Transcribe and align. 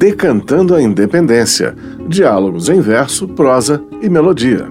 Decantando 0.00 0.74
a 0.74 0.80
Independência, 0.80 1.76
diálogos 2.08 2.70
em 2.70 2.80
verso, 2.80 3.28
prosa 3.28 3.84
e 4.00 4.08
melodia. 4.08 4.66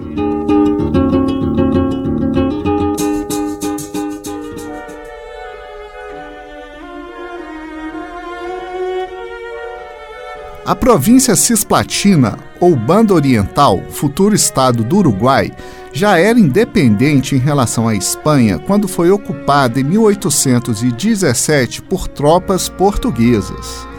A 10.66 10.74
província 10.74 11.36
cisplatina, 11.36 12.36
ou 12.58 12.74
Banda 12.74 13.14
Oriental, 13.14 13.80
futuro 13.88 14.34
estado 14.34 14.82
do 14.82 14.96
Uruguai, 14.96 15.52
já 15.92 16.18
era 16.18 16.40
independente 16.40 17.36
em 17.36 17.38
relação 17.38 17.86
à 17.86 17.94
Espanha 17.94 18.58
quando 18.58 18.88
foi 18.88 19.12
ocupada 19.12 19.78
em 19.78 19.84
1817 19.84 21.82
por 21.82 22.08
tropas 22.08 22.68
portuguesas. 22.68 23.89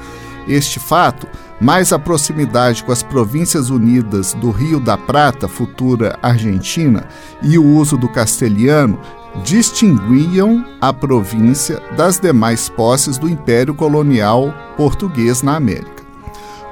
Este 0.47 0.79
fato, 0.79 1.27
mais 1.59 1.93
a 1.93 1.99
proximidade 1.99 2.83
com 2.83 2.91
as 2.91 3.03
províncias 3.03 3.69
unidas 3.69 4.33
do 4.33 4.49
Rio 4.49 4.79
da 4.79 4.97
Prata, 4.97 5.47
futura 5.47 6.17
Argentina, 6.21 7.07
e 7.41 7.57
o 7.57 7.65
uso 7.65 7.97
do 7.97 8.09
castelhano, 8.09 8.99
distinguiam 9.43 10.65
a 10.81 10.91
província 10.91 11.81
das 11.95 12.19
demais 12.19 12.67
posses 12.67 13.17
do 13.17 13.29
Império 13.29 13.73
Colonial 13.73 14.53
Português 14.75 15.41
na 15.41 15.55
América. 15.55 16.01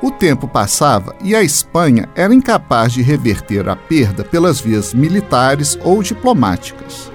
O 0.02 0.12
tempo 0.12 0.48
passava 0.48 1.14
e 1.22 1.36
a 1.36 1.44
Espanha 1.44 2.08
era 2.16 2.34
incapaz 2.34 2.94
de 2.94 3.02
reverter 3.02 3.67
a 3.67 3.76
perda 3.76 4.23
pelas 4.23 4.59
vias 4.59 4.94
militares 4.94 5.78
ou 5.84 6.02
diplomáticas. 6.02 7.12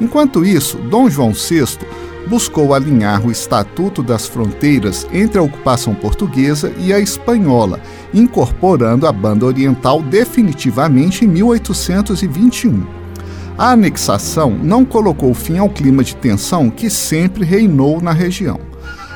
Enquanto 0.00 0.44
isso, 0.44 0.76
Dom 0.76 1.08
João 1.08 1.32
VI 1.32 1.78
buscou 2.26 2.74
alinhar 2.74 3.26
o 3.26 3.30
Estatuto 3.30 4.02
das 4.02 4.26
Fronteiras 4.26 5.06
entre 5.12 5.38
a 5.38 5.42
ocupação 5.42 5.94
portuguesa 5.94 6.72
e 6.78 6.92
a 6.92 7.00
espanhola, 7.00 7.80
incorporando 8.12 9.06
a 9.06 9.12
Banda 9.12 9.46
Oriental 9.46 10.02
definitivamente 10.02 11.24
em 11.24 11.28
1821. 11.28 12.84
A 13.58 13.70
anexação 13.70 14.50
não 14.50 14.84
colocou 14.84 15.32
fim 15.32 15.56
ao 15.56 15.70
clima 15.70 16.04
de 16.04 16.14
tensão 16.14 16.68
que 16.68 16.90
sempre 16.90 17.44
reinou 17.44 18.02
na 18.02 18.12
região. 18.12 18.60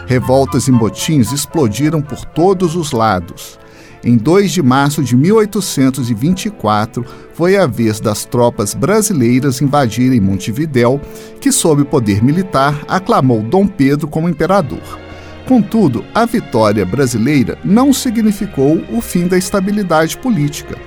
Revoltas 0.07 0.67
e 0.67 0.73
motins 0.73 1.31
explodiram 1.31 2.01
por 2.01 2.25
todos 2.25 2.75
os 2.75 2.91
lados. 2.91 3.60
Em 4.03 4.17
2 4.17 4.51
de 4.51 4.63
março 4.63 5.03
de 5.03 5.15
1824, 5.15 7.05
foi 7.35 7.59
a 7.59 7.67
vez 7.67 8.01
das 8.01 8.25
tropas 8.25 8.73
brasileiras 8.73 9.61
invadirem 9.61 10.21
Montevidéu, 10.21 10.99
que, 11.39 11.53
sob 11.53 11.85
poder 11.85 12.25
militar, 12.25 12.83
aclamou 12.89 13.43
Dom 13.43 13.67
Pedro 13.67 14.09
como 14.09 14.29
imperador. 14.29 14.99
Contudo, 15.47 16.03
a 16.15 16.25
vitória 16.25 16.87
brasileira 16.87 17.59
não 17.63 17.93
significou 17.93 18.83
o 18.91 19.03
fim 19.03 19.27
da 19.27 19.37
estabilidade 19.37 20.17
política. 20.17 20.79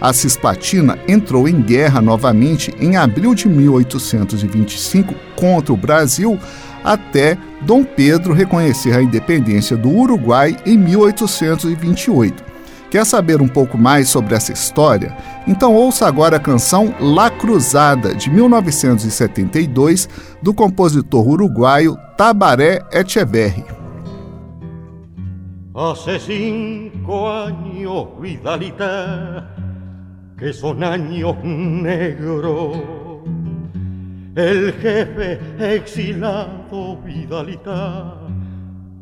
A 0.00 0.12
Cisplatina 0.12 0.98
entrou 1.06 1.46
em 1.46 1.60
guerra 1.60 2.00
novamente 2.00 2.74
em 2.80 2.96
abril 2.96 3.34
de 3.34 3.48
1825 3.48 5.14
contra 5.36 5.72
o 5.72 5.76
Brasil, 5.76 6.38
até 6.82 7.36
Dom 7.60 7.84
Pedro 7.84 8.32
reconhecer 8.32 8.96
a 8.96 9.02
independência 9.02 9.76
do 9.76 9.90
Uruguai 9.90 10.56
em 10.64 10.78
1828. 10.78 12.51
Quer 12.92 13.06
saber 13.06 13.40
um 13.40 13.48
pouco 13.48 13.78
mais 13.78 14.10
sobre 14.10 14.34
essa 14.34 14.52
história? 14.52 15.16
Então 15.48 15.74
ouça 15.74 16.06
agora 16.06 16.36
a 16.36 16.38
canção 16.38 16.94
La 17.00 17.30
Cruzada, 17.30 18.14
de 18.14 18.28
1972, 18.28 20.06
do 20.42 20.52
compositor 20.52 21.26
uruguaio 21.26 21.96
Tabaré 22.18 22.82
Echeverri. 22.92 23.64
Hace 25.74 26.20
cinco 26.20 27.30
años, 27.30 28.08
Vidalita, 28.20 29.48
que 30.38 30.52
son 30.52 30.84
años 30.84 31.34
negros 31.42 32.76
el 34.36 34.70
jefe 34.82 35.40
exilado 35.58 36.98
Vidalita 37.02 38.18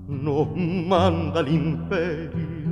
nos 0.07 0.47
manda 0.57 1.41
al 1.41 1.49
imperio. 1.49 2.70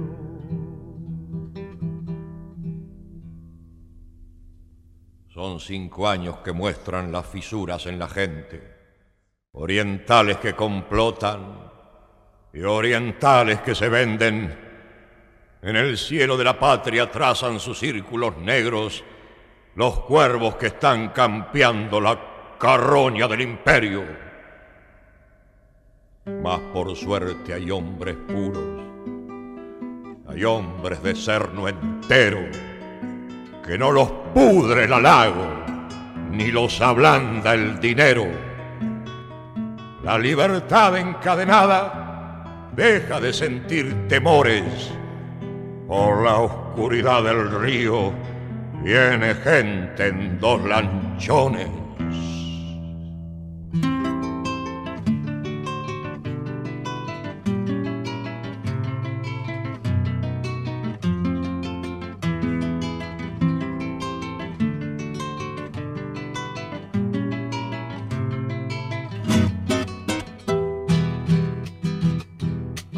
Cinco 5.59 6.09
años 6.09 6.39
que 6.39 6.53
muestran 6.53 7.11
las 7.11 7.27
fisuras 7.27 7.87
en 7.87 7.99
la 7.99 8.09
gente, 8.09 8.63
orientales 9.53 10.39
que 10.39 10.55
complotan 10.55 11.71
y 12.53 12.63
orientales 12.63 13.61
que 13.61 13.75
se 13.75 13.89
venden. 13.89 14.67
En 15.61 15.77
el 15.77 15.99
cielo 15.99 16.37
de 16.37 16.45
la 16.45 16.59
patria 16.59 17.11
trazan 17.11 17.59
sus 17.59 17.79
círculos 17.79 18.37
negros 18.39 19.03
los 19.75 20.01
cuervos 20.01 20.57
que 20.57 20.67
están 20.67 21.11
campeando 21.11 22.01
la 22.01 22.57
carroña 22.59 23.29
del 23.29 23.43
imperio. 23.43 24.05
Mas 26.43 26.59
por 26.73 26.95
suerte 26.97 27.55
hay 27.55 27.71
hombres 27.71 28.17
puros, 28.17 28.83
hay 30.27 30.45
hombres 30.45 31.03
de 31.03 31.15
cerno 31.15 31.69
entero, 31.69 32.41
que 33.69 33.77
no 33.77 33.93
los 33.93 34.11
pudre 34.33 34.84
el 34.84 34.93
halago, 34.95 35.47
ni 36.31 36.51
los 36.51 36.81
ablanda 36.81 37.53
el 37.53 37.79
dinero. 37.79 38.25
La 40.03 40.19
libertad 40.19 40.97
encadenada 40.97 42.71
deja 42.75 43.21
de 43.21 43.31
sentir 43.31 44.09
temores 44.09 44.91
por 45.87 46.25
la 46.25 46.37
oscuridad 46.37 47.23
del 47.23 47.61
río. 47.61 48.11
Viene 48.83 49.34
gente 49.34 50.06
en 50.06 50.41
dos 50.41 50.65
lanchones 50.65 51.69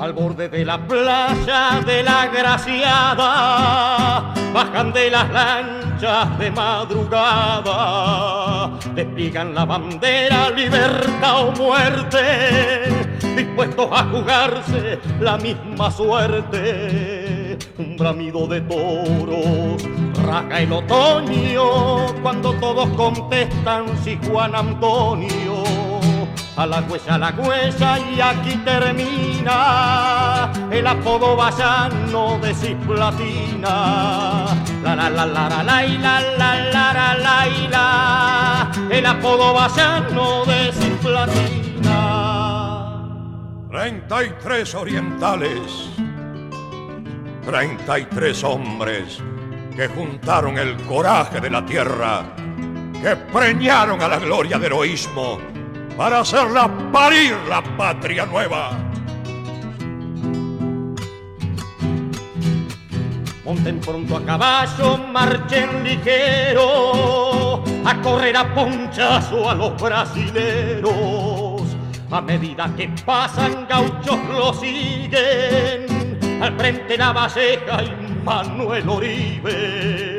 al 0.01 0.13
borde 0.15 0.49
de 0.49 0.65
la 0.65 0.87
playa 0.87 1.83
de 1.85 2.03
la 2.03 2.27
Graciada, 2.29 4.33
bajan 4.55 4.95
de 4.95 5.11
las 5.11 5.31
lanchas 5.31 6.39
de 6.39 6.51
madrugada, 6.51 7.11
despliegan 8.95 9.55
la 9.55 9.67
bandera, 9.67 10.49
libertad 10.51 11.49
o 11.49 11.53
muerte, 11.53 13.19
dispuestos 13.37 13.91
a 13.93 14.05
jugarse 14.05 14.99
la 15.21 15.37
misma 15.37 15.91
suerte. 15.91 17.59
Un 17.77 17.99
bramido 17.99 18.47
de 18.47 18.63
toros 18.63 19.83
raja 20.25 20.61
el 20.61 20.73
otoño 20.73 22.07
cuando 22.23 22.55
todos 22.55 22.89
contestan 22.91 23.85
si 24.03 24.19
Juan 24.27 24.55
Antonio 24.55 25.90
a 26.61 26.67
la 26.67 26.83
huesa, 26.83 27.15
a 27.15 27.19
la 27.19 27.31
huesa 27.31 27.99
y 27.99 28.21
aquí 28.21 28.55
termina 28.59 30.53
el 30.71 30.87
apodo 30.87 31.35
vasano 31.35 32.39
de 32.39 32.53
cisplatina. 32.53 34.45
La 34.83 34.95
la 34.95 35.09
la 35.09 35.25
la 35.25 35.49
la 35.49 35.63
la 35.63 35.87
y 35.87 35.97
la 35.97 36.21
la 36.21 36.55
la 36.71 36.93
la 36.93 37.15
la 37.17 37.49
y 37.49 37.67
la 37.67 38.71
el 38.91 39.07
apodo 39.07 39.55
vasano 39.55 40.45
de 40.45 40.71
cisplatina. 40.71 41.89
33 43.71 44.75
orientales, 44.75 45.89
33 47.47 48.45
hombres 48.45 49.19
que 49.75 49.89
juntaron 49.89 50.59
el 50.59 50.77
coraje 50.83 51.41
de 51.41 51.49
la 51.49 51.65
tierra, 51.65 52.35
que 53.01 53.17
preñaron 53.17 54.03
a 54.03 54.09
la 54.09 54.19
gloria 54.19 54.59
de 54.59 54.67
heroísmo 54.67 55.50
para 56.01 56.21
hacerla 56.21 56.67
parir 56.91 57.37
la 57.47 57.61
patria 57.77 58.25
nueva. 58.25 58.71
Monten 63.45 63.79
pronto 63.81 64.17
a 64.17 64.25
caballo, 64.25 64.97
marchen 65.13 65.85
ligero, 65.85 67.63
a 67.85 68.01
correr 68.01 68.35
a 68.35 68.55
ponchazo 68.55 69.51
a 69.51 69.55
los 69.55 69.77
brasileros. 69.79 71.61
A 72.11 72.23
medida 72.23 72.73
que 72.75 72.89
pasan 73.05 73.67
gauchos 73.69 74.19
lo 74.33 74.55
siguen, 74.55 76.19
al 76.41 76.57
frente 76.57 76.97
la 76.97 77.13
Valleja 77.13 77.83
y 77.83 78.25
Manuel 78.25 78.89
Oribe. 78.89 80.10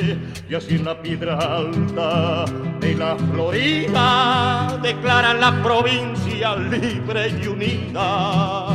Y 0.52 0.56
así 0.56 0.76
en 0.76 0.84
la 0.84 1.02
piedra 1.02 1.36
alta 1.38 2.44
de 2.82 2.94
la 2.96 3.16
Florida 3.16 4.78
declaran 4.84 5.40
la 5.40 5.64
provincia 5.64 6.58
libre 6.58 7.30
y 7.42 7.48
unida. 7.48 8.68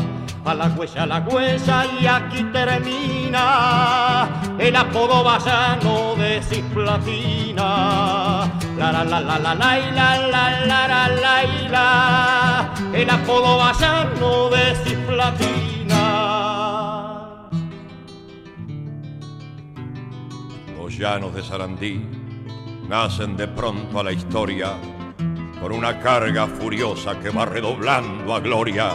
A 0.47 0.55
la 0.55 0.69
huella, 0.75 1.05
la 1.05 1.19
huella 1.19 1.85
y 2.01 2.07
aquí 2.07 2.45
termina 2.45 4.27
el 4.59 4.75
apodo 4.75 5.23
vallano 5.23 6.15
de 6.17 6.41
Cisplatina. 6.43 7.67
La 8.79 8.93
la 8.93 9.05
la 9.05 9.21
la 9.21 9.39
la 9.39 9.55
la 9.55 9.77
la 9.77 10.17
la 10.31 10.89
la 10.89 11.09
la 11.09 11.43
la 11.69 12.73
el 12.95 13.11
apodo 13.11 13.59
vallano 13.59 14.49
de 14.49 14.75
Cisplatina. 14.83 15.76
Los 20.87 20.99
llanos 20.99 21.35
de 21.35 21.43
Sarandí 21.43 22.01
nacen 22.89 23.37
de 23.37 23.49
pronto 23.49 23.99
a 23.99 24.05
la 24.05 24.13
historia 24.13 24.75
con 25.61 25.73
una 25.73 25.99
carga 25.99 26.47
furiosa 26.47 27.19
que 27.19 27.31
va 27.31 27.45
redoblando 27.45 28.33
a 28.33 28.39
gloria 28.39 28.93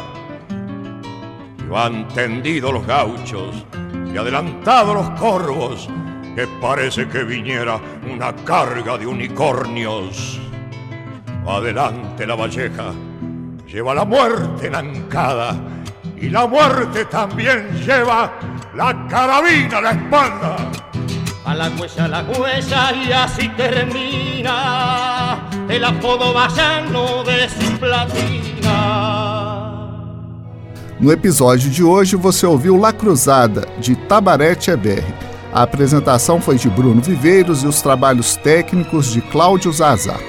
van 1.70 2.08
tendido 2.08 2.72
los 2.72 2.88
gauchos 2.88 3.66
y 4.10 4.16
adelantado 4.16 4.94
los 4.94 5.10
corvos, 5.20 5.90
que 6.34 6.48
parece 6.62 7.10
que 7.10 7.26
viniera 7.26 7.78
una 8.10 8.34
carga 8.38 8.98
de 8.98 9.06
unicornios. 9.06 10.40
Adelante 11.46 12.26
la 12.26 12.36
valleja, 12.36 12.94
lleva 13.68 13.94
la 13.94 14.06
muerte 14.06 14.68
enancada, 14.68 15.60
y 16.16 16.30
la 16.30 16.48
muerte 16.48 17.04
también 17.04 17.70
lleva 17.86 18.32
la 18.76 19.08
carabina 19.10 19.80
a 19.80 19.82
la 19.82 19.92
espalda. 19.92 20.81
A 21.51 21.53
la 21.53 21.69
huella, 21.69 22.07
la 22.07 22.24
huella, 22.24 22.94
y 22.94 23.12
así 23.12 23.50
termina 23.50 25.50
el 25.68 25.83
apodo 25.83 26.33
vallano 26.33 27.25
de 27.25 27.50
Platina. 27.77 28.71
No 30.98 31.12
episódio 31.12 31.69
de 31.69 31.83
hoje 31.83 32.15
você 32.15 32.45
ouviu 32.45 32.77
La 32.77 32.94
Cruzada, 32.94 33.68
de 33.80 33.98
Tabarete 33.98 34.71
Eberri. 34.71 35.13
A 35.51 35.63
apresentação 35.63 36.39
foi 36.39 36.56
de 36.56 36.69
Bruno 36.69 37.01
Viveiros 37.01 37.63
e 37.63 37.68
os 37.68 37.81
trabalhos 37.81 38.38
técnicos 38.38 39.12
de 39.12 39.19
Cláudio 39.19 39.74
Zazar. 39.74 40.21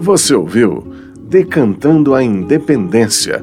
Você 0.00 0.34
ouviu 0.34 0.90
Decantando 1.28 2.14
a 2.14 2.24
Independência, 2.24 3.42